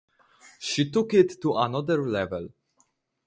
She 0.57 0.89
took 0.89 1.13
it 1.13 1.39
to 1.43 1.53
another 1.57 2.03
level. 2.09 2.49